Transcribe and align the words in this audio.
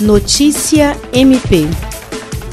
Notícia 0.00 0.96
MP. 1.12 1.87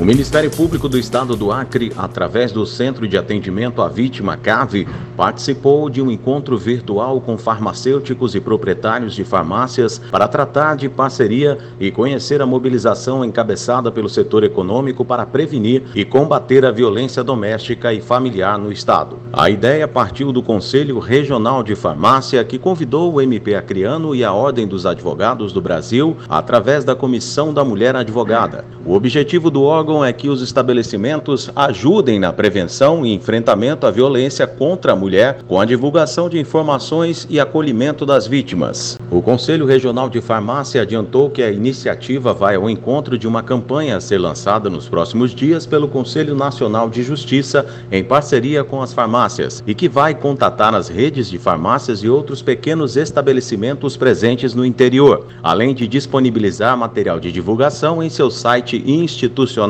O 0.00 0.02
Ministério 0.02 0.50
Público 0.50 0.88
do 0.88 0.98
Estado 0.98 1.36
do 1.36 1.52
Acre, 1.52 1.92
através 1.94 2.52
do 2.52 2.64
Centro 2.64 3.06
de 3.06 3.18
Atendimento 3.18 3.82
à 3.82 3.88
Vítima 3.88 4.34
CAVE, 4.34 4.88
participou 5.14 5.90
de 5.90 6.00
um 6.00 6.10
encontro 6.10 6.56
virtual 6.56 7.20
com 7.20 7.36
farmacêuticos 7.36 8.34
e 8.34 8.40
proprietários 8.40 9.14
de 9.14 9.24
farmácias 9.24 9.98
para 10.10 10.26
tratar 10.26 10.76
de 10.76 10.88
parceria 10.88 11.58
e 11.78 11.90
conhecer 11.90 12.40
a 12.40 12.46
mobilização 12.46 13.22
encabeçada 13.22 13.92
pelo 13.92 14.08
setor 14.08 14.42
econômico 14.42 15.04
para 15.04 15.26
prevenir 15.26 15.82
e 15.94 16.02
combater 16.02 16.64
a 16.64 16.70
violência 16.70 17.22
doméstica 17.22 17.92
e 17.92 18.00
familiar 18.00 18.56
no 18.58 18.72
Estado. 18.72 19.18
A 19.30 19.50
ideia 19.50 19.86
partiu 19.86 20.32
do 20.32 20.42
Conselho 20.42 20.98
Regional 20.98 21.62
de 21.62 21.76
Farmácia, 21.76 22.42
que 22.42 22.58
convidou 22.58 23.12
o 23.12 23.20
MP 23.20 23.54
Acreano 23.54 24.14
e 24.14 24.24
a 24.24 24.32
Ordem 24.32 24.66
dos 24.66 24.86
Advogados 24.86 25.52
do 25.52 25.60
Brasil 25.60 26.16
através 26.26 26.86
da 26.86 26.96
Comissão 26.96 27.52
da 27.52 27.62
Mulher 27.62 27.94
Advogada. 27.94 28.64
O 28.86 28.94
objetivo 28.94 29.50
do 29.50 29.62
órgão 29.62 29.89
é 30.04 30.12
que 30.12 30.28
os 30.28 30.40
estabelecimentos 30.40 31.50
ajudem 31.54 32.20
na 32.20 32.32
prevenção 32.32 33.04
e 33.04 33.12
enfrentamento 33.12 33.86
à 33.86 33.90
violência 33.90 34.46
contra 34.46 34.92
a 34.92 34.96
mulher 34.96 35.40
com 35.48 35.60
a 35.60 35.64
divulgação 35.64 36.28
de 36.28 36.38
informações 36.38 37.26
e 37.28 37.40
acolhimento 37.40 38.06
das 38.06 38.26
vítimas. 38.26 38.96
O 39.10 39.20
Conselho 39.20 39.66
Regional 39.66 40.08
de 40.08 40.20
Farmácia 40.20 40.82
adiantou 40.82 41.28
que 41.28 41.42
a 41.42 41.50
iniciativa 41.50 42.32
vai 42.32 42.54
ao 42.54 42.70
encontro 42.70 43.18
de 43.18 43.26
uma 43.26 43.42
campanha 43.42 43.96
a 43.96 44.00
ser 44.00 44.18
lançada 44.18 44.70
nos 44.70 44.88
próximos 44.88 45.34
dias 45.34 45.66
pelo 45.66 45.88
Conselho 45.88 46.34
Nacional 46.34 46.88
de 46.88 47.02
Justiça 47.02 47.66
em 47.90 48.04
parceria 48.04 48.62
com 48.62 48.80
as 48.80 48.92
farmácias 48.92 49.62
e 49.66 49.74
que 49.74 49.88
vai 49.88 50.14
contatar 50.14 50.74
as 50.74 50.88
redes 50.88 51.28
de 51.28 51.38
farmácias 51.38 52.04
e 52.04 52.08
outros 52.08 52.40
pequenos 52.42 52.96
estabelecimentos 52.96 53.96
presentes 53.96 54.54
no 54.54 54.64
interior, 54.64 55.26
além 55.42 55.74
de 55.74 55.88
disponibilizar 55.88 56.76
material 56.76 57.18
de 57.18 57.32
divulgação 57.32 58.02
em 58.02 58.08
seu 58.08 58.30
site 58.30 58.82
institucional. 58.86 59.69